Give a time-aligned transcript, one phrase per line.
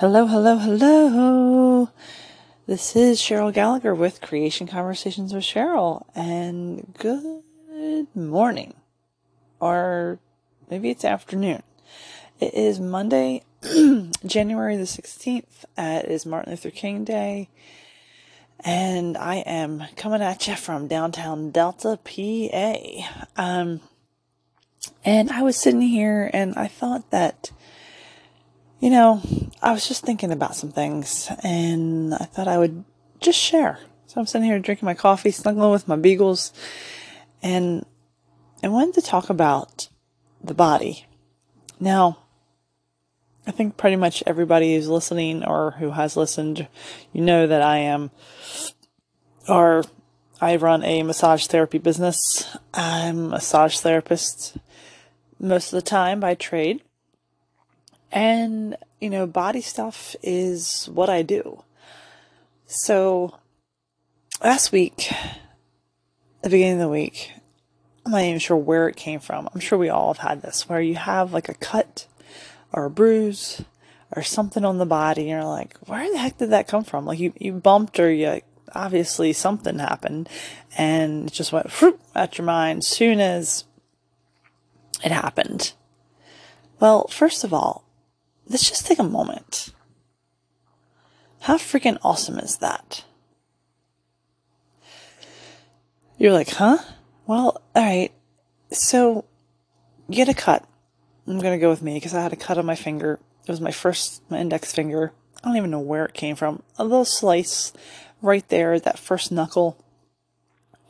[0.00, 1.90] Hello, hello, hello.
[2.66, 8.72] This is Sheryl Gallagher with Creation Conversations with Sheryl, and good morning.
[9.60, 10.18] Or
[10.70, 11.62] maybe it's afternoon.
[12.40, 13.42] It is Monday,
[14.24, 15.66] January the 16th.
[15.76, 17.50] It is Martin Luther King Day,
[18.60, 22.74] and I am coming at you from downtown Delta, PA.
[23.36, 23.80] Um,
[25.04, 27.50] and I was sitting here and I thought that
[28.80, 29.20] you know,
[29.62, 32.84] I was just thinking about some things and I thought I would
[33.20, 33.78] just share.
[34.06, 36.52] So I'm sitting here drinking my coffee, snuggling with my beagles,
[37.42, 37.84] and
[38.62, 39.88] I wanted to talk about
[40.42, 41.06] the body.
[41.78, 42.18] Now,
[43.46, 46.66] I think pretty much everybody who's listening or who has listened,
[47.12, 48.10] you know that I am,
[49.48, 49.84] or
[50.40, 52.18] I run a massage therapy business.
[52.74, 54.56] I'm a massage therapist
[55.38, 56.82] most of the time by trade.
[58.12, 61.62] And, you know, body stuff is what I do.
[62.66, 63.38] So
[64.42, 65.12] last week,
[66.42, 67.32] the beginning of the week,
[68.04, 69.48] I'm not even sure where it came from.
[69.52, 72.06] I'm sure we all have had this where you have like a cut
[72.72, 73.62] or a bruise
[74.16, 77.04] or something on the body and you're like, where the heck did that come from?
[77.06, 78.40] Like you, you bumped or you
[78.74, 80.28] obviously something happened
[80.76, 83.64] and it just went whoop, at your mind soon as
[85.04, 85.72] it happened.
[86.78, 87.84] Well, first of all,
[88.50, 89.72] let's just take a moment.
[91.42, 93.04] How freaking awesome is that?
[96.18, 96.78] You're like, huh?
[97.26, 98.12] Well, alright.
[98.72, 99.24] So,
[100.10, 100.66] get a cut.
[101.26, 103.20] I'm gonna go with me because I had a cut on my finger.
[103.46, 105.12] It was my first, my index finger.
[105.42, 106.62] I don't even know where it came from.
[106.76, 107.72] A little slice
[108.20, 109.82] right there, that first knuckle.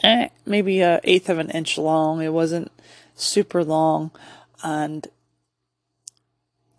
[0.03, 2.23] Eh, maybe a eighth of an inch long.
[2.23, 2.73] It wasn't
[3.15, 4.11] super long.
[4.65, 5.07] And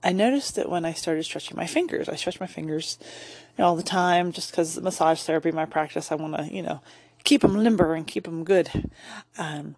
[0.04, 2.98] I noticed that when I started stretching my fingers, I stretch my fingers
[3.58, 6.64] you know, all the time just because massage therapy, my practice, I want to, you
[6.64, 6.82] know,
[7.24, 8.90] keep them limber and keep them good.
[9.38, 9.76] Um,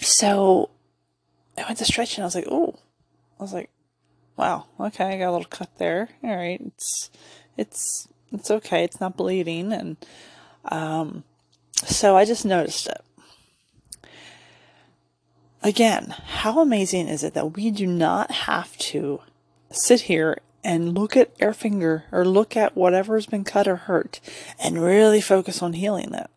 [0.00, 0.70] so
[1.56, 2.78] I went to stretch and I was like, oh,
[3.38, 3.70] I was like,
[4.36, 6.10] wow, okay, I got a little cut there.
[6.22, 7.10] All right, it's,
[7.56, 8.84] it's, it's okay.
[8.84, 9.72] It's not bleeding.
[9.72, 9.96] And,
[10.66, 11.24] um,
[11.72, 13.02] so I just noticed it
[15.64, 19.20] again, how amazing is it that we do not have to
[19.70, 24.20] sit here and look at our finger or look at whatever's been cut or hurt
[24.62, 26.30] and really focus on healing it?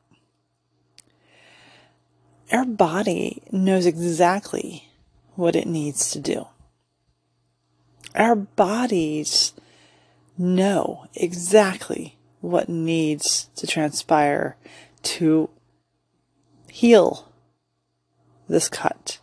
[2.51, 4.89] Our body knows exactly
[5.35, 6.47] what it needs to do.
[8.15, 9.53] Our bodies
[10.37, 14.55] know exactly what needs to transpire
[15.03, 15.49] to
[16.69, 17.26] heal
[18.47, 19.19] this cut.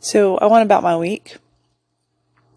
[0.00, 1.36] So I went about my week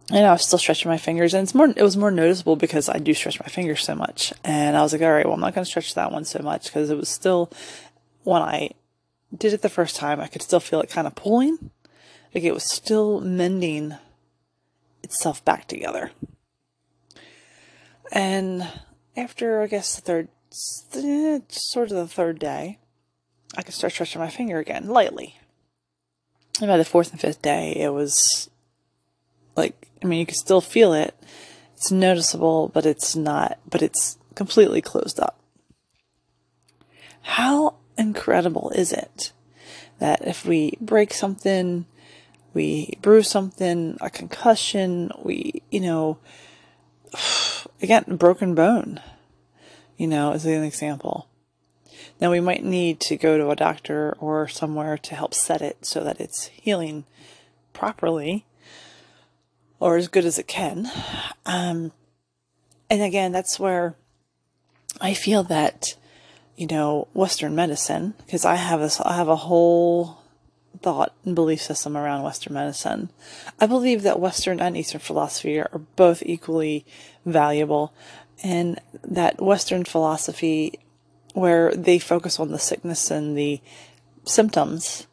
[0.09, 2.87] and I was still stretching my fingers and it's more, it was more noticeable because
[2.87, 4.33] I do stretch my fingers so much.
[4.43, 6.39] And I was like, all right, well, I'm not going to stretch that one so
[6.41, 7.51] much because it was still,
[8.23, 8.71] when I
[9.35, 11.71] did it the first time, I could still feel it kind of pulling.
[12.33, 13.95] Like it was still mending
[15.03, 16.11] itself back together.
[18.11, 18.67] And
[19.17, 20.27] after, I guess, the third,
[20.95, 22.79] eh, sort of the third day,
[23.55, 25.39] I could start stretching my finger again, lightly.
[26.59, 28.49] And by the fourth and fifth day, it was
[29.55, 31.15] like, I mean, you can still feel it.
[31.75, 35.39] It's noticeable, but it's not, but it's completely closed up.
[37.21, 39.31] How incredible is it
[39.99, 41.85] that if we break something,
[42.53, 46.17] we bruise something, a concussion, we, you know,
[47.81, 48.99] again, broken bone,
[49.97, 51.27] you know, is an example.
[52.23, 55.85] Now we might need to go to a doctor or somewhere to help set it
[55.85, 57.03] so that it's healing
[57.73, 58.45] properly
[59.77, 60.89] or as good as it can.
[61.45, 61.91] Um,
[62.89, 63.95] and again, that's where
[65.01, 65.97] I feel that,
[66.55, 70.19] you know, Western medicine, because I have this, I have a whole
[70.81, 73.09] thought and belief system around Western medicine.
[73.59, 76.85] I believe that Western and Eastern philosophy are both equally
[77.25, 77.93] valuable
[78.41, 80.79] and that Western philosophy
[81.33, 83.61] where they focus on the sickness and the
[84.23, 85.07] symptoms.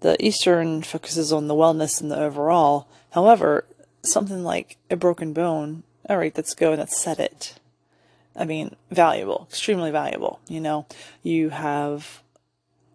[0.00, 2.88] The Eastern focuses on the wellness and the overall.
[3.10, 3.64] However,
[4.02, 7.54] something like a broken bone, all right, let's go and let's set it.
[8.34, 10.40] I mean, valuable, extremely valuable.
[10.48, 10.86] You know,
[11.22, 12.22] you have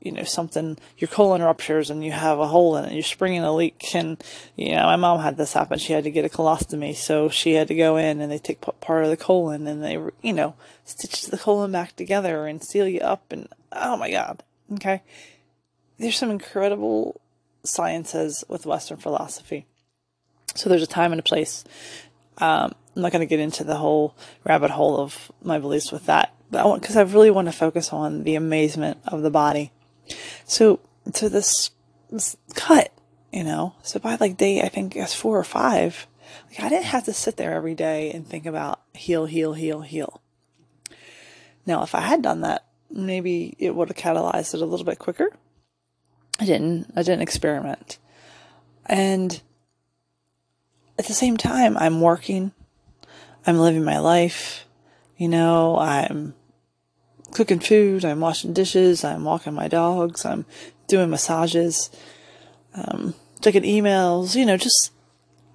[0.08, 3.44] you know, something, your colon ruptures and you have a hole in it, you're springing
[3.44, 3.94] a leak.
[3.94, 4.24] And,
[4.56, 5.78] you know, my mom had this happen.
[5.78, 6.96] She had to get a colostomy.
[6.96, 10.00] So she had to go in and they take part of the colon and they,
[10.22, 10.56] you know,
[10.86, 13.32] stitch the colon back together and seal you up.
[13.32, 14.44] And oh my God.
[14.74, 15.04] Okay.
[16.00, 17.22] There's some incredible
[17.64, 19.68] sciences with Western philosophy.
[20.56, 21.64] So there's a time and a place.
[22.40, 26.08] Um, I'm not going to get into the whole rabbit hole of my beliefs with
[26.08, 29.72] that, but I I really want to focus on the amazement of the body.
[30.46, 30.80] So,
[31.14, 31.72] so this,
[32.10, 32.92] this cut,
[33.32, 36.08] you know, so by like day, I think it's four or five,
[36.50, 39.82] like I didn't have to sit there every day and think about heal, heal, heal,
[39.82, 40.22] heal.
[41.66, 45.00] Now, if I had done that, maybe it would have catalyzed it a little bit
[45.00, 45.30] quicker.
[46.40, 47.98] I didn't, I didn't experiment.
[48.86, 49.42] And
[50.98, 52.54] at the same time, I'm working,
[53.46, 54.66] I'm living my life,
[55.18, 56.34] you know, I'm
[57.34, 60.46] cooking food, I'm washing dishes, I'm walking my dogs, I'm
[60.88, 61.90] doing massages,
[62.74, 64.92] um, checking emails, you know, just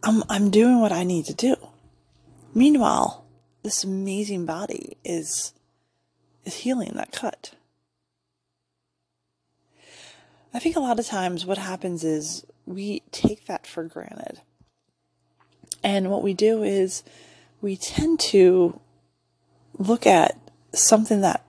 [0.05, 1.57] I'm I'm doing what I need to do.
[2.55, 3.25] Meanwhile,
[3.63, 5.53] this amazing body is
[6.45, 7.53] is healing that cut.
[10.55, 14.41] I think a lot of times what happens is we take that for granted.
[15.83, 17.03] And what we do is
[17.61, 18.79] we tend to
[19.79, 20.39] look at
[20.75, 21.45] something that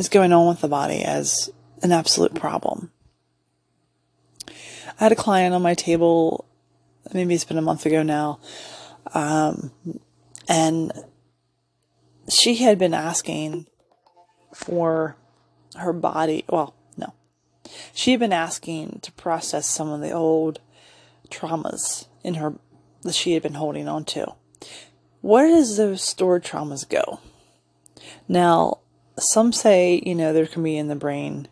[0.00, 1.50] is going on with the body as
[1.82, 2.90] an absolute problem.
[4.48, 6.46] I had a client on my table,
[7.12, 8.40] maybe it's been a month ago now,
[9.12, 9.70] um,
[10.48, 10.90] and
[12.30, 13.66] she had been asking
[14.54, 15.16] for
[15.76, 16.44] her body.
[16.48, 17.12] Well, no,
[17.92, 20.60] she had been asking to process some of the old
[21.28, 22.54] traumas in her
[23.02, 24.34] that she had been holding on to.
[25.20, 27.20] Where does those stored traumas go?
[28.28, 28.78] Now,
[29.20, 31.48] some say, you know, there can be in the brain.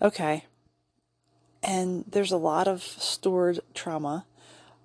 [0.00, 0.44] Okay.
[1.62, 4.24] And there's a lot of stored trauma,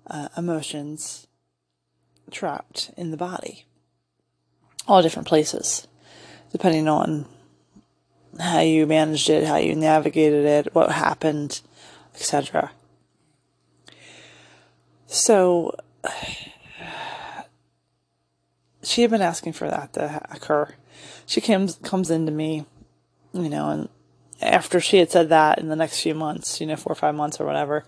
[0.08, 1.26] uh, emotions
[2.30, 3.64] trapped in the body.
[4.86, 5.88] All different places,
[6.52, 7.26] depending on
[8.38, 11.60] how you managed it, how you navigated it, what happened,
[12.14, 12.70] etc.
[15.06, 15.74] So,
[18.86, 20.68] she had been asking for that to occur.
[21.26, 22.66] She comes comes into me,
[23.32, 23.88] you know, and
[24.40, 27.14] after she had said that in the next few months, you know, four or five
[27.14, 27.84] months or whatever,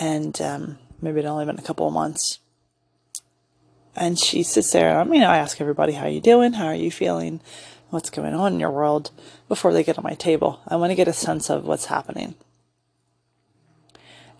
[0.00, 2.40] and um, maybe it only been a couple of months.
[3.94, 6.54] And she sits there, and you know, I ask everybody, "How you doing?
[6.54, 7.40] How are you feeling?
[7.90, 9.10] What's going on in your world?"
[9.48, 12.34] Before they get on my table, I want to get a sense of what's happening.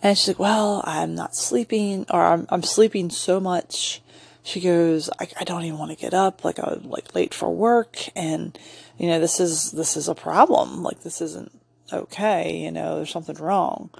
[0.02, 4.02] And she's like, "Well, I'm not sleeping, or I'm I'm sleeping so much."
[4.46, 6.44] She goes, I, I don't even want to get up.
[6.44, 8.56] Like I'm like late for work and,
[8.96, 10.84] you know, this is, this is a problem.
[10.84, 11.50] Like this isn't
[11.92, 12.56] okay.
[12.56, 13.90] You know, there's something wrong.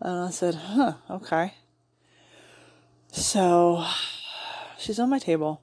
[0.00, 1.54] And I said, huh, okay.
[3.12, 3.86] So
[4.76, 5.60] she's on my table.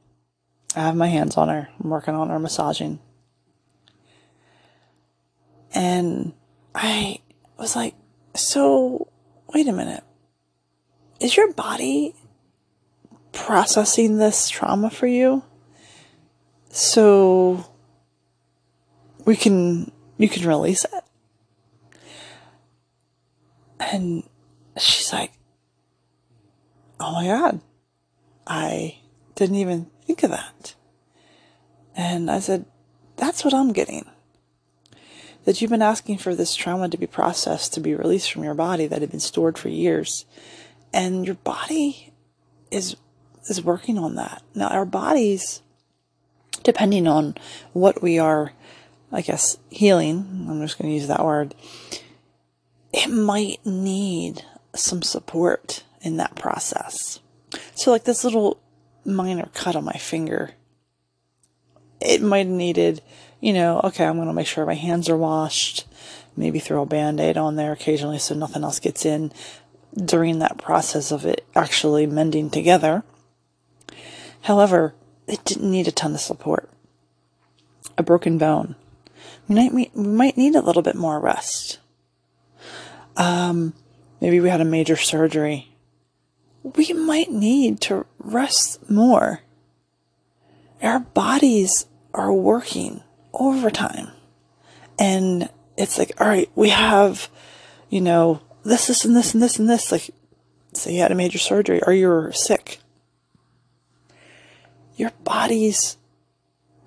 [0.73, 1.67] I have my hands on her.
[1.83, 2.99] I'm working on her, massaging.
[5.75, 6.31] And
[6.73, 7.19] I
[7.57, 7.95] was like,
[8.35, 9.09] so
[9.53, 10.05] wait a minute.
[11.19, 12.15] Is your body
[13.33, 15.43] processing this trauma for you.
[16.69, 17.65] So
[19.25, 21.03] we can, you can release it.
[23.79, 24.23] And
[24.77, 25.33] she's like,
[26.99, 27.59] Oh my God,
[28.47, 28.99] I
[29.35, 30.75] didn't even think of that.
[31.95, 32.65] And I said,
[33.17, 34.05] That's what I'm getting.
[35.43, 38.53] That you've been asking for this trauma to be processed, to be released from your
[38.53, 40.25] body that had been stored for years.
[40.93, 42.13] And your body
[42.71, 42.95] is
[43.49, 44.41] is working on that.
[44.55, 45.61] Now, our bodies,
[46.63, 47.35] depending on
[47.73, 48.53] what we are,
[49.11, 51.55] I guess, healing, I'm just going to use that word,
[52.93, 54.43] it might need
[54.75, 57.19] some support in that process.
[57.75, 58.59] So, like this little
[59.05, 60.51] minor cut on my finger,
[61.99, 63.01] it might have needed,
[63.39, 65.85] you know, okay, I'm going to make sure my hands are washed,
[66.35, 69.31] maybe throw a band aid on there occasionally so nothing else gets in
[69.95, 73.03] during that process of it actually mending together.
[74.43, 74.93] However,
[75.25, 76.69] it didn't need a ton of support.
[77.97, 78.75] A broken bone.
[79.47, 81.79] We might, we might need a little bit more rest.
[83.15, 83.73] Um,
[84.19, 85.69] maybe we had a major surgery.
[86.61, 89.41] We might need to rest more.
[90.81, 93.01] Our bodies are working
[93.33, 94.11] overtime.
[94.99, 97.29] And it's like, all right, we have,
[97.89, 99.89] you know, this, this, and this, and this, and this.
[99.89, 100.09] Like,
[100.73, 102.79] say you had a major surgery or you're sick
[104.95, 105.97] your bodies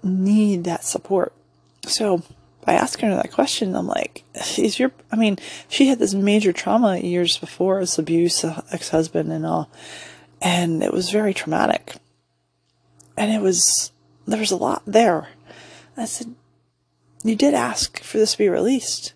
[0.02, 1.32] need that support.
[1.86, 2.22] So
[2.64, 4.24] by asking her that question, I'm like,
[4.58, 9.32] is your, I mean, she had this major trauma years before, this abuse, uh, ex-husband
[9.32, 9.70] and all,
[10.40, 11.96] and it was very traumatic.
[13.16, 13.92] And it was,
[14.26, 15.28] there was a lot there.
[15.96, 16.34] I said,
[17.24, 19.14] you did ask for this to be released.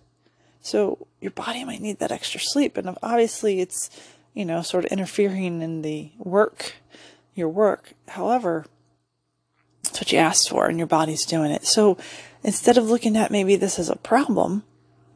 [0.62, 2.76] So your body might need that extra sleep.
[2.76, 3.90] And obviously it's
[4.35, 6.75] you know, sort of interfering in the work,
[7.35, 7.92] your work.
[8.09, 8.66] However,
[10.00, 11.66] what you asked for and your body's doing it.
[11.66, 11.99] So
[12.42, 14.64] instead of looking at maybe this as a problem,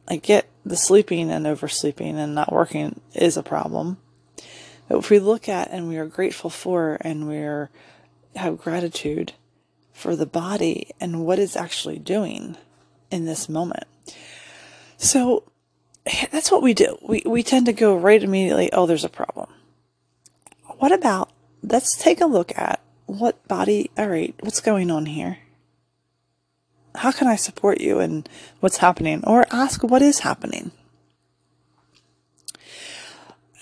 [0.07, 3.97] I get the sleeping and oversleeping and not working is a problem.
[4.87, 7.69] But if we look at and we are grateful for and we are
[8.35, 9.33] have gratitude
[9.93, 12.57] for the body and what it's actually doing
[13.09, 13.85] in this moment.
[14.97, 15.43] So
[16.31, 16.97] that's what we do.
[17.01, 19.49] We, we tend to go right immediately, oh, there's a problem.
[20.77, 21.31] What about,
[21.63, 25.39] let's take a look at what body, all right, what's going on here?
[26.95, 28.27] How can I support you and
[28.61, 29.23] what's happening?
[29.25, 30.71] Or ask what is happening?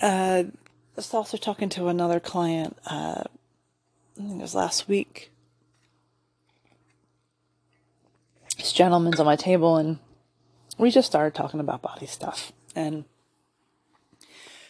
[0.00, 0.52] Uh, I
[0.96, 5.32] was also talking to another client, uh, I think it was last week.
[8.56, 9.98] This gentleman's on my table and
[10.78, 13.04] we just started talking about body stuff and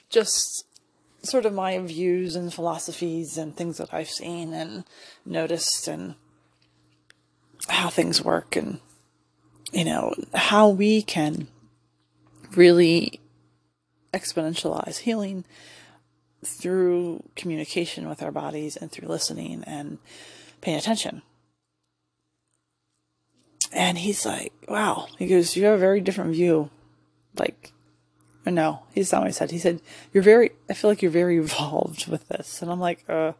[0.09, 0.67] just
[1.25, 4.85] sort of my views and philosophies and things that I've seen and
[5.25, 6.15] noticed and
[7.69, 8.81] how things work and
[9.73, 11.49] you know how we can
[12.55, 13.21] really
[14.13, 15.45] exponentialize healing
[16.45, 19.99] through communication with our bodies and through listening and
[20.61, 21.23] paying attention.
[23.73, 25.09] And he's like, wow.
[25.19, 26.71] He goes, you have a very different view.
[27.37, 27.73] Like,
[28.53, 29.51] no, he's not what he said.
[29.51, 29.81] He said,
[30.13, 32.63] you're very, I feel like you're very evolved with this.
[32.63, 33.33] And I'm like, uh,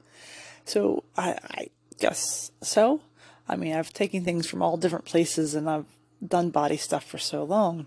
[0.65, 1.69] so I, I
[1.99, 3.01] guess so.
[3.49, 5.85] I mean, I've taken things from all different places and I've
[6.27, 7.87] done body stuff for so long.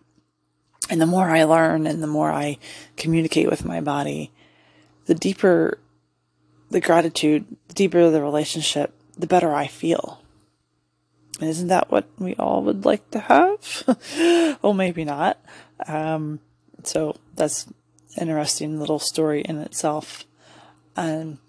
[0.90, 2.60] And the more I learn and the more I
[2.96, 4.32] communicate with my body,
[5.06, 5.80] the deeper
[6.70, 10.22] the gratitude, the deeper the relationship, the better I feel.
[11.40, 14.58] Isn't that what we all would like to have?
[14.62, 15.40] well, maybe not.
[15.88, 16.40] Um,
[16.88, 17.68] so that's
[18.20, 20.26] interesting little story in itself.
[20.96, 21.40] Um,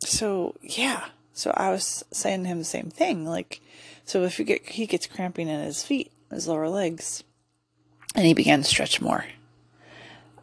[0.00, 3.26] so yeah, so I was saying to him the same thing.
[3.26, 3.60] Like,
[4.04, 7.24] so if you get, he gets cramping in his feet, his lower legs,
[8.14, 9.24] and he began to stretch more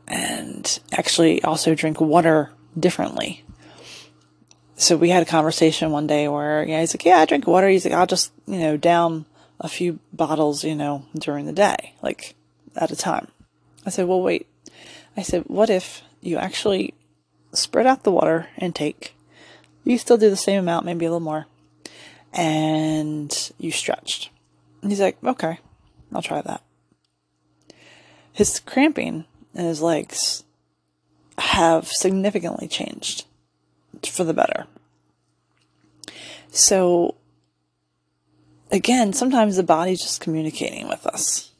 [0.05, 3.43] and actually also drink water differently
[4.75, 7.69] so we had a conversation one day where yeah, he's like, yeah, I drink water.
[7.69, 9.25] He's like, I'll just, you know, down
[9.59, 12.35] a few bottles, you know, during the day, like
[12.75, 13.27] at a time.
[13.85, 14.47] I said, well, wait.
[15.15, 16.93] I said, what if you actually
[17.51, 19.15] spread out the water intake?
[19.83, 21.45] You still do the same amount, maybe a little more,
[22.31, 24.29] and you stretched.
[24.81, 25.59] And he's like, okay,
[26.13, 26.61] I'll try that.
[28.31, 30.43] His cramping in his legs
[31.37, 33.25] have significantly changed
[34.07, 34.65] for the better.
[36.49, 37.15] So,
[38.71, 41.51] again, sometimes the body's just communicating with us.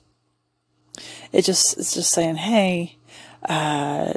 [1.34, 2.98] It just it's just saying, "Hey,
[3.50, 4.14] uh,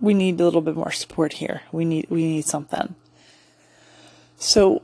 [0.00, 1.62] we need a little bit more support here.
[1.72, 2.94] We need we need something."
[4.36, 4.82] So,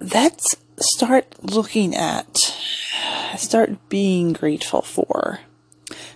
[0.00, 2.36] let's start looking at,
[3.36, 5.40] start being grateful for,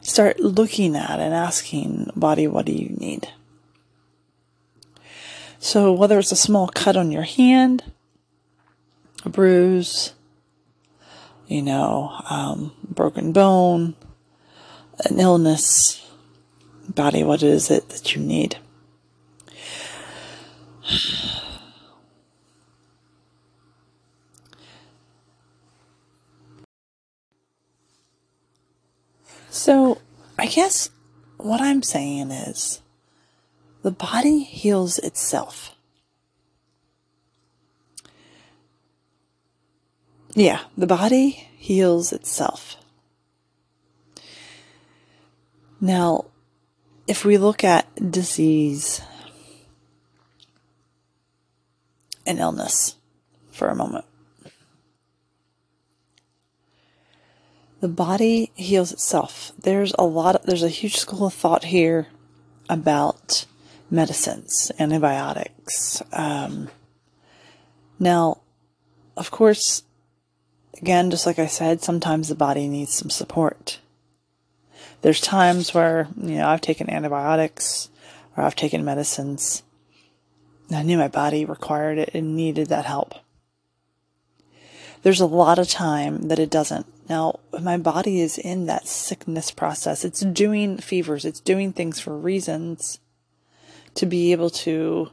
[0.00, 3.32] start looking at and asking, "Body, what do you need?"
[5.58, 7.82] So, whether it's a small cut on your hand,
[9.24, 10.12] a bruise,
[11.48, 13.96] you know, um, broken bone,
[15.06, 16.06] an illness,
[16.88, 18.58] body, what is it that you need?
[29.50, 30.00] So,
[30.38, 30.90] I guess
[31.38, 32.82] what I'm saying is
[33.82, 35.74] the body heals itself.
[40.34, 42.76] Yeah, the body heals itself.
[45.80, 46.26] Now,
[47.06, 49.00] if we look at disease
[52.26, 52.96] and illness
[53.50, 54.04] for a moment,
[57.80, 59.52] the body heals itself.
[59.58, 62.08] There's a lot, of, there's a huge school of thought here
[62.68, 63.46] about
[63.90, 66.02] medicines, antibiotics.
[66.12, 66.68] Um,
[67.98, 68.42] now,
[69.16, 69.82] of course,
[70.76, 73.80] again, just like I said, sometimes the body needs some support.
[75.02, 77.88] There's times where, you know, I've taken antibiotics
[78.36, 79.62] or I've taken medicines.
[80.72, 83.14] I knew my body required it and needed that help.
[85.02, 86.86] There's a lot of time that it doesn't.
[87.08, 90.04] Now, my body is in that sickness process.
[90.04, 91.24] It's doing fevers.
[91.24, 92.98] It's doing things for reasons
[93.94, 95.10] to be able to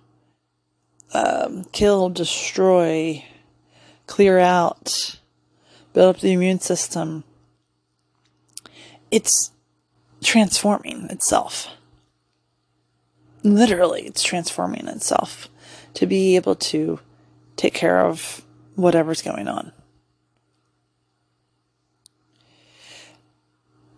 [1.14, 3.24] um, kill, destroy,
[4.08, 5.20] clear out,
[5.96, 7.24] build up the immune system.
[9.10, 9.52] It's
[10.22, 11.70] transforming itself.
[13.44, 15.48] Literally, it's transforming itself
[15.94, 17.00] to be able to
[17.56, 18.44] take care of
[18.76, 19.72] whatever's going on.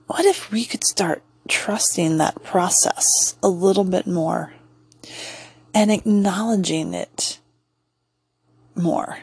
[0.05, 4.53] What if we could start trusting that process a little bit more
[5.73, 7.39] and acknowledging it
[8.75, 9.17] more?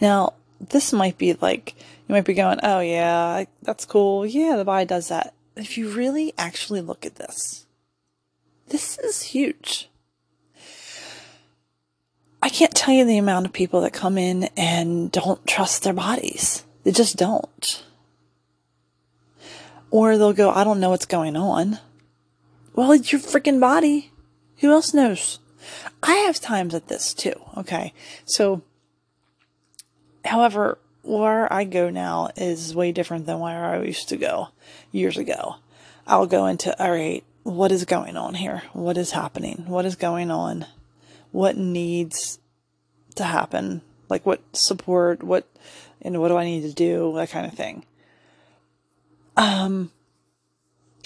[0.00, 1.74] Now, this might be like,
[2.08, 4.26] you might be going, oh yeah, that's cool.
[4.26, 5.34] Yeah, the body does that.
[5.56, 7.66] If you really actually look at this,
[8.68, 9.88] this is huge.
[12.42, 15.92] I can't tell you the amount of people that come in and don't trust their
[15.92, 16.64] bodies.
[16.84, 17.84] They just don't.
[19.90, 21.78] Or they'll go, I don't know what's going on.
[22.74, 24.10] Well, it's your freaking body.
[24.58, 25.38] Who else knows?
[26.02, 27.34] I have times at this too.
[27.56, 27.92] Okay.
[28.24, 28.62] So,
[30.24, 34.48] however, where I go now is way different than where I used to go
[34.92, 35.56] years ago.
[36.06, 38.62] I'll go into, all right, what is going on here?
[38.72, 39.64] What is happening?
[39.66, 40.66] What is going on?
[41.32, 42.38] What needs
[43.14, 43.82] to happen?
[44.08, 45.46] Like what support, what,
[46.02, 47.12] and what do I need to do?
[47.14, 47.84] That kind of thing.
[49.36, 49.90] Um,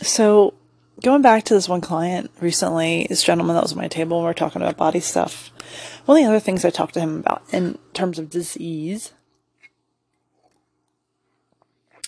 [0.03, 0.55] so
[1.03, 4.27] going back to this one client recently, this gentleman that was at my table, we
[4.27, 5.51] are talking about body stuff.
[6.05, 9.13] One of the other things I talked to him about in terms of disease,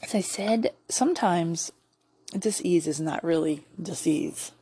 [0.03, 1.73] as I said, sometimes
[2.39, 4.53] disease is not really disease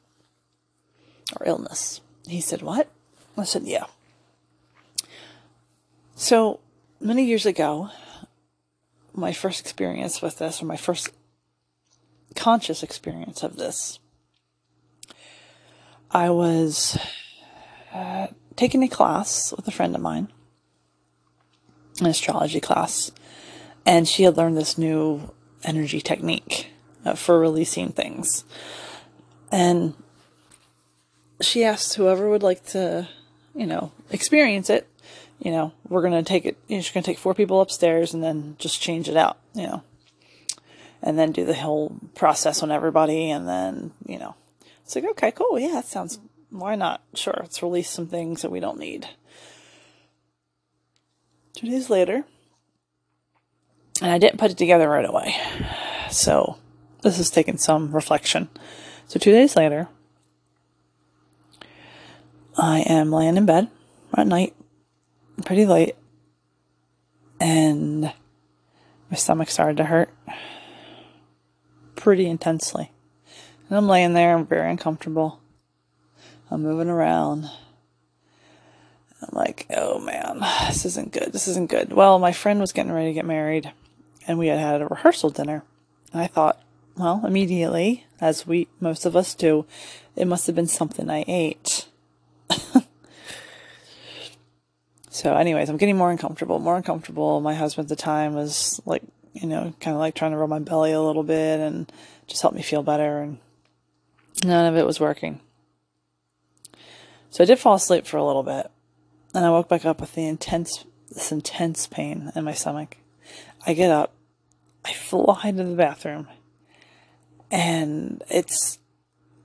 [1.39, 2.01] or illness.
[2.27, 2.89] He said, What?
[3.37, 3.87] I said, Yeah.
[6.15, 6.61] So
[7.01, 7.91] many years ago,
[9.13, 11.11] my first experience with this, or my first
[12.35, 13.99] conscious experience of this,
[16.15, 16.97] I was
[17.93, 20.29] uh, taking a class with a friend of mine,
[21.99, 23.11] an astrology class,
[23.85, 26.71] and she had learned this new energy technique
[27.05, 28.45] uh, for releasing things.
[29.51, 29.95] And
[31.41, 33.09] she asked whoever would like to,
[33.53, 34.87] you know, experience it,
[35.41, 38.23] you know, we're to take it, you know, she's to take four people upstairs and
[38.23, 39.83] then just change it out, you know,
[41.03, 43.31] and then do the whole process on everybody.
[43.31, 44.37] And then, you know,
[44.85, 45.59] it's like, okay, cool.
[45.59, 46.21] Yeah, that sounds,
[46.51, 47.03] why not?
[47.15, 47.37] Sure.
[47.41, 49.09] Let's release some things that we don't need.
[51.55, 52.25] Two days later,
[54.03, 55.37] and I didn't put it together right away.
[56.11, 56.59] So
[57.03, 58.49] this has taken some reflection.
[59.07, 59.89] So two days later,
[62.57, 63.69] I am laying in bed
[64.17, 64.55] at night,
[65.45, 65.97] pretty late,
[67.41, 68.13] and
[69.11, 70.11] my stomach started to hurt
[71.95, 72.91] pretty intensely.
[73.69, 75.41] And I'm laying there, I'm very uncomfortable.
[76.51, 77.51] I'm moving around.
[79.23, 81.33] I'm like, oh man, this isn't good.
[81.33, 81.93] This isn't good.
[81.93, 83.73] Well, my friend was getting ready to get married,
[84.27, 85.63] and we had had a rehearsal dinner.
[86.13, 86.61] And I thought,
[86.97, 89.67] well, immediately, as we, most of us do,
[90.15, 91.89] it must have been something I ate.
[95.11, 97.41] so, anyways, I'm getting more uncomfortable, more uncomfortable.
[97.41, 100.51] My husband at the time was like, you know, kind of like trying to rub
[100.51, 101.91] my belly a little bit and
[102.29, 103.23] just help me feel better.
[103.23, 103.39] And
[104.43, 105.41] none of it was working.
[107.31, 108.71] So I did fall asleep for a little bit.
[109.35, 112.97] And I woke back up with the intense, this intense pain in my stomach.
[113.67, 114.15] I get up,
[114.85, 116.29] I fly to the bathroom,
[117.51, 118.79] and it's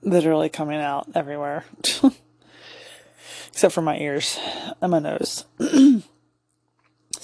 [0.01, 1.65] literally coming out everywhere,
[3.47, 4.37] except for my ears
[4.81, 5.45] and my nose.
[5.59, 6.01] so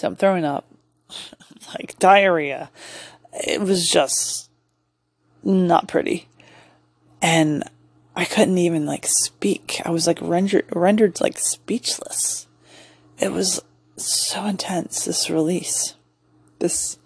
[0.04, 0.66] I'm throwing up
[1.78, 2.72] like diarrhea.
[3.34, 4.50] It was just
[5.44, 6.28] not pretty.
[7.26, 7.64] And
[8.16, 9.82] I couldn't even like speak.
[9.84, 12.46] I was like rendered rendered like speechless.
[13.18, 13.64] It was
[13.98, 15.96] so intense this release.
[16.60, 17.00] This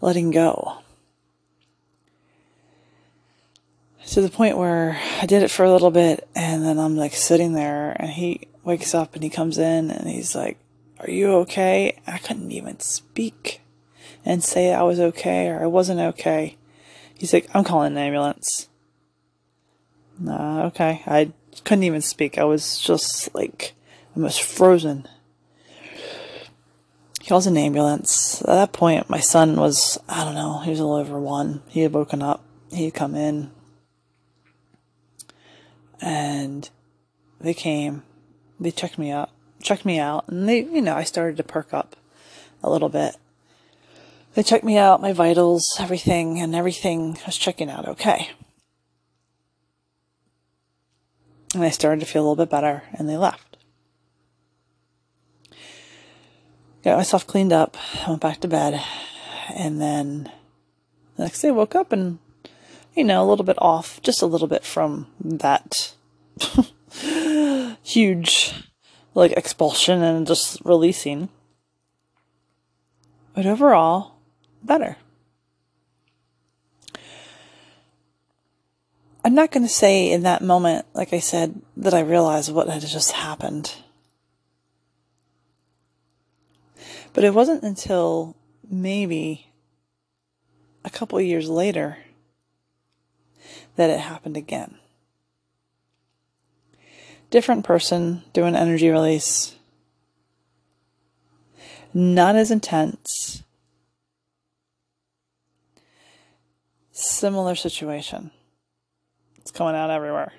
[0.00, 0.78] letting go.
[4.08, 7.14] To the point where I did it for a little bit and then I'm like
[7.14, 10.58] sitting there and he wakes up and he comes in and he's like,
[10.98, 12.00] Are you okay?
[12.08, 13.60] I couldn't even speak
[14.24, 16.56] and say I was okay or I wasn't okay.
[17.14, 18.66] He's like, I'm calling an ambulance.
[20.20, 21.02] Nah, okay.
[21.06, 21.32] I
[21.64, 22.36] couldn't even speak.
[22.36, 23.72] I was just like,
[24.14, 25.08] almost frozen
[27.20, 28.42] He calls an ambulance.
[28.42, 31.62] At that point, my son was, I don't know, he was a little over one.
[31.68, 32.44] He had woken up.
[32.70, 33.50] He had come in.
[36.02, 36.68] And
[37.40, 38.02] they came.
[38.58, 39.30] They checked me out,
[39.62, 41.96] checked me out, and they, you know, I started to perk up
[42.62, 43.16] a little bit.
[44.34, 48.28] They checked me out, my vitals, everything, and everything was checking out okay.
[51.54, 53.50] And I started to feel a little bit better, and they left.
[56.82, 58.82] got myself cleaned up, went back to bed,
[59.54, 60.30] and then
[61.16, 62.18] The next day I woke up and,
[62.94, 65.92] you know, a little bit off, just a little bit from that
[67.82, 68.54] huge,
[69.14, 71.28] like, expulsion and just releasing.
[73.34, 74.14] But overall,
[74.62, 74.96] better.
[79.22, 82.68] I'm not going to say in that moment, like I said, that I realized what
[82.68, 83.74] had just happened.
[87.12, 88.36] But it wasn't until
[88.68, 89.48] maybe
[90.84, 91.98] a couple years later
[93.76, 94.76] that it happened again.
[97.30, 99.54] Different person doing energy release.
[101.92, 103.42] Not as intense.
[106.92, 108.30] Similar situation.
[109.50, 110.32] It's coming out everywhere.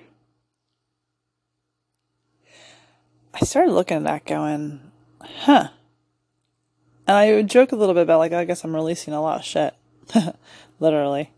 [3.34, 4.80] I started looking at that going,
[5.20, 5.68] huh.
[7.06, 9.40] And I would joke a little bit about, like, I guess I'm releasing a lot
[9.40, 9.74] of shit.
[10.80, 11.30] Literally.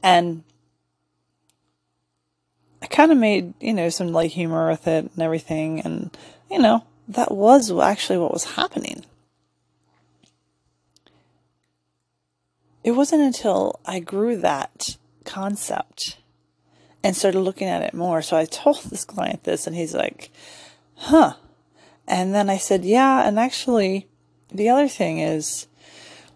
[0.00, 0.44] And
[2.80, 5.80] I kind of made, you know, some light humor with it and everything.
[5.80, 6.16] And,
[6.48, 9.04] you know, that was actually what was happening.
[12.84, 16.18] It wasn't until I grew that concept
[17.08, 18.20] and started looking at it more.
[18.20, 20.28] So I told this client this, and he's like,
[20.94, 21.36] huh.
[22.06, 24.08] And then I said, yeah, and actually,
[24.52, 25.68] the other thing is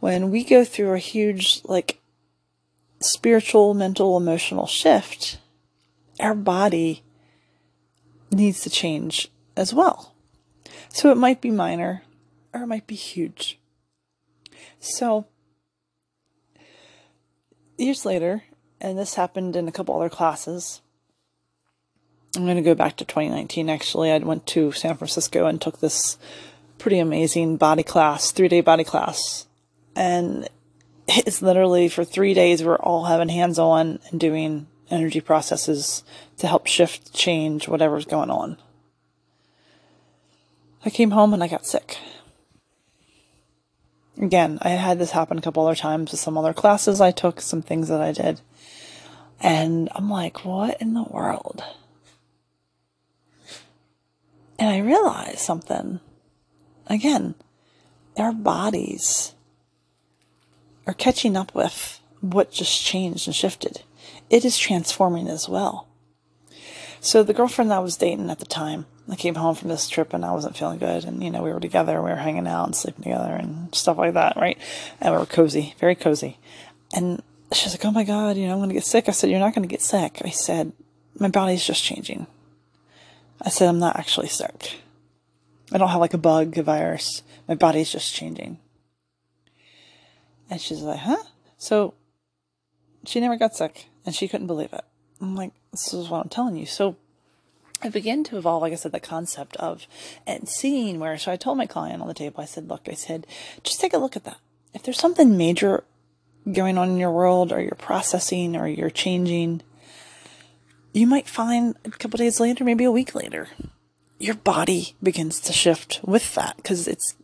[0.00, 2.00] when we go through a huge, like,
[3.00, 5.37] spiritual, mental, emotional shift,
[6.18, 7.02] our body
[8.30, 10.14] needs to change as well.
[10.88, 12.02] So it might be minor
[12.54, 13.58] or it might be huge.
[14.80, 15.26] So,
[17.76, 18.44] years later,
[18.83, 20.83] and this happened in a couple other classes.
[22.37, 24.11] I'm going to go back to 2019 actually.
[24.11, 26.18] I went to San Francisco and took this
[26.79, 29.47] pretty amazing body class, three day body class.
[29.95, 30.49] And
[31.07, 36.03] it's literally for three days we're all having hands on and doing energy processes
[36.38, 38.57] to help shift, change whatever's going on.
[40.85, 41.99] I came home and I got sick.
[44.18, 47.40] Again, I had this happen a couple other times with some other classes I took,
[47.40, 48.40] some things that I did.
[49.42, 51.64] And I'm like, what in the world?
[54.59, 55.98] And I realized something.
[56.87, 57.35] Again,
[58.16, 59.35] our bodies
[60.87, 63.83] are catching up with what just changed and shifted.
[64.31, 65.88] It is transforming as well.
[67.00, 69.88] So the girlfriend that I was dating at the time, I came home from this
[69.88, 71.05] trip and I wasn't feeling good.
[71.05, 73.98] And, you know, we were together, we were hanging out and sleeping together and stuff
[73.98, 74.57] like that, right?
[75.00, 76.38] And we were cozy, very cozy.
[76.94, 77.20] And
[77.54, 79.08] she's like, oh my God, you know, I'm going to get sick.
[79.08, 80.22] I said, you're not going to get sick.
[80.24, 80.72] I said,
[81.18, 82.26] my body's just changing.
[83.40, 84.76] I said, I'm not actually sick.
[85.72, 87.22] I don't have like a bug, a virus.
[87.48, 88.58] My body's just changing.
[90.50, 91.22] And she's like, huh?
[91.56, 91.94] So
[93.06, 94.84] she never got sick and she couldn't believe it.
[95.20, 96.66] I'm like, this is what I'm telling you.
[96.66, 96.96] So
[97.82, 99.86] I began to evolve, like I said, the concept of
[100.26, 101.16] and seeing where.
[101.18, 103.26] So I told my client on the table, I said, look, I said,
[103.62, 104.38] just take a look at that.
[104.74, 105.84] If there's something major
[106.50, 109.62] going on in your world or you're processing or you're changing,
[110.92, 113.48] you might find a couple days later, maybe a week later,
[114.18, 117.14] your body begins to shift with that because it's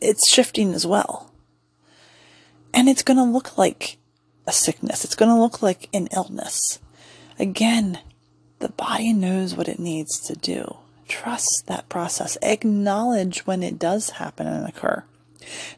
[0.00, 1.32] it's shifting as well.
[2.74, 3.96] And it's going to look like
[4.46, 5.04] a sickness.
[5.04, 6.78] It's going to look like an illness.
[7.38, 7.98] Again,
[8.58, 10.76] the body knows what it needs to do.
[11.06, 12.36] Trust that process.
[12.42, 15.04] Acknowledge when it does happen and occur.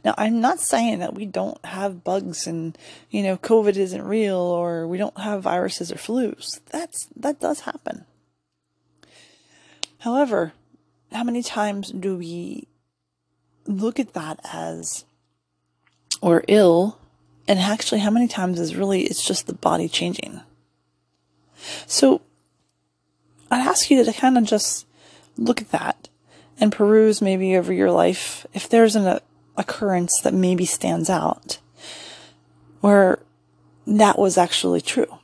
[0.05, 2.77] Now, I'm not saying that we don't have bugs and,
[3.11, 6.61] you know, COVID isn't real or we don't have viruses or flus.
[6.71, 8.05] That's, that does happen.
[9.99, 10.53] However,
[11.13, 12.67] how many times do we
[13.67, 15.05] look at that as
[16.23, 16.99] or ill
[17.47, 20.41] and actually how many times is really it's just the body changing
[21.87, 22.21] so
[23.51, 24.87] i'd ask you to kind of just
[25.37, 26.09] look at that
[26.59, 29.19] and peruse maybe over your life if there's an
[29.61, 31.59] occurrence that maybe stands out
[32.81, 33.19] where
[33.87, 35.19] that was actually true.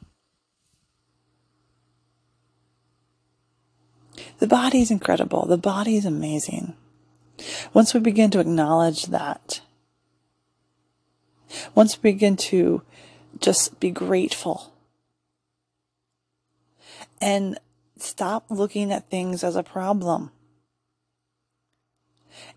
[4.39, 5.47] The body is incredible.
[5.47, 6.75] The body is amazing.
[7.73, 9.63] Once we begin to acknowledge that,
[11.75, 12.83] once we begin to
[13.41, 14.73] just be grateful
[17.21, 17.59] and
[17.99, 20.31] stop looking at things as a problem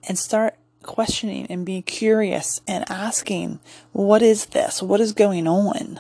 [0.08, 3.60] and start questioning and being curious and asking,
[3.92, 4.82] what is this?
[4.82, 6.00] What is going on?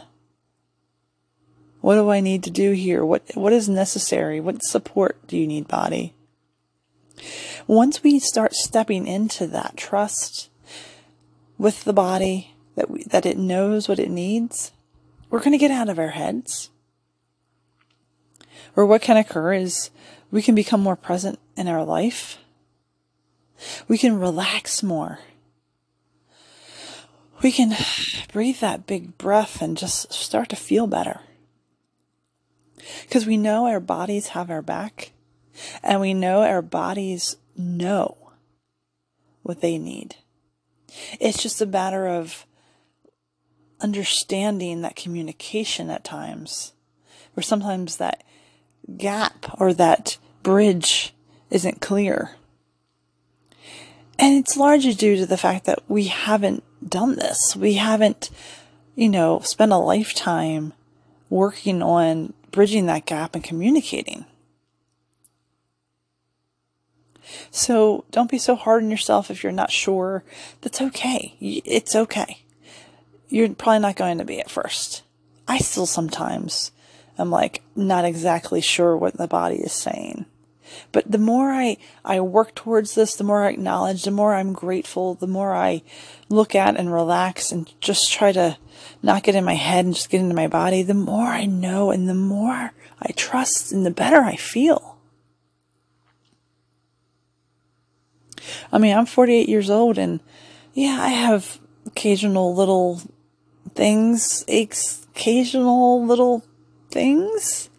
[1.81, 3.05] What do I need to do here?
[3.05, 4.39] What, what is necessary?
[4.39, 6.13] What support do you need, body?
[7.67, 10.49] Once we start stepping into that trust
[11.57, 14.71] with the body that we, that it knows what it needs,
[15.29, 16.69] we're going to get out of our heads.
[18.75, 19.89] Or what can occur is
[20.31, 22.37] we can become more present in our life.
[23.87, 25.19] We can relax more.
[27.41, 27.75] We can
[28.33, 31.21] breathe that big breath and just start to feel better.
[33.03, 35.11] Because we know our bodies have our back
[35.83, 38.17] and we know our bodies know
[39.43, 40.15] what they need.
[41.19, 42.45] It's just a matter of
[43.81, 46.73] understanding that communication at times,
[47.33, 48.23] where sometimes that
[48.97, 51.13] gap or that bridge
[51.49, 52.31] isn't clear.
[54.19, 57.55] And it's largely due to the fact that we haven't done this.
[57.55, 58.29] We haven't,
[58.95, 60.73] you know, spent a lifetime
[61.29, 64.25] working on bridging that gap and communicating.
[67.49, 70.23] So don't be so hard on yourself if you're not sure.
[70.61, 71.35] That's okay.
[71.39, 72.39] It's okay.
[73.29, 75.03] You're probably not going to be at first.
[75.47, 76.71] I still sometimes
[77.17, 80.25] am like not exactly sure what the body is saying.
[80.91, 84.53] But the more I, I work towards this, the more I acknowledge, the more I'm
[84.53, 85.83] grateful, the more I
[86.29, 88.57] look at and relax and just try to
[89.01, 91.91] not get in my head and just get into my body, the more I know
[91.91, 94.97] and the more I trust and the better I feel.
[98.71, 100.19] I mean, I'm 48 years old and
[100.73, 103.01] yeah, I have occasional little
[103.73, 106.43] things, occasional little
[106.91, 107.69] things.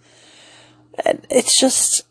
[1.31, 2.05] It's just,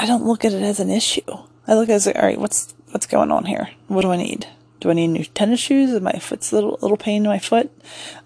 [0.00, 1.20] I don't look at it as an issue.
[1.68, 3.68] I look at it as, all right, what's, what's going on here?
[3.88, 4.46] What do I need?
[4.80, 5.90] Do I need new tennis shoes?
[5.90, 7.70] Is my foot's a little, little pain in my foot?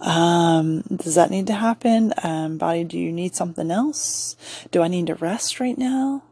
[0.01, 2.15] Um, does that need to happen?
[2.23, 4.37] Um, body, do you need something else?
[4.71, 6.23] Do I need to rest right now?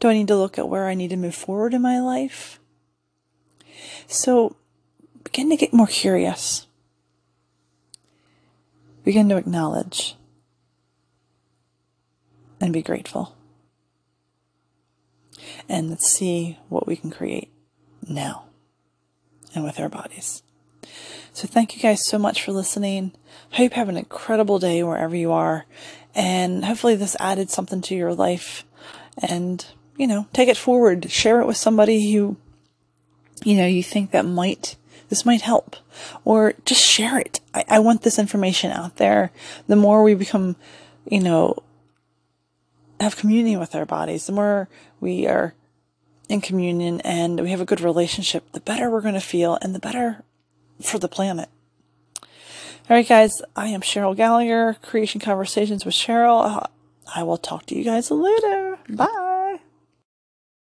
[0.00, 2.58] Do I need to look at where I need to move forward in my life?
[4.06, 4.56] So
[5.22, 6.66] begin to get more curious.
[9.04, 10.16] Begin to acknowledge
[12.58, 13.34] and be grateful.
[15.68, 17.52] And let's see what we can create
[18.08, 18.44] now
[19.54, 20.42] and with our bodies.
[21.32, 23.12] So thank you guys so much for listening.
[23.52, 25.66] Hope you have an incredible day wherever you are.
[26.14, 28.64] And hopefully this added something to your life
[29.18, 29.64] and,
[29.96, 31.10] you know, take it forward.
[31.10, 32.36] Share it with somebody who,
[33.44, 34.76] you know, you think that might,
[35.10, 35.76] this might help.
[36.24, 37.40] Or just share it.
[37.54, 39.30] I, I want this information out there.
[39.66, 40.56] The more we become,
[41.08, 41.62] you know,
[43.00, 44.68] have communion with our bodies, the more
[45.00, 45.54] we are
[46.28, 49.74] in communion and we have a good relationship, the better we're going to feel and
[49.74, 50.22] the better
[50.80, 51.48] for the planet.
[52.22, 56.66] All right, guys, I am Sheryl Gallagher, Creation Conversations with Sheryl.
[57.14, 58.78] I will talk to you guys later.
[58.88, 59.27] Bye.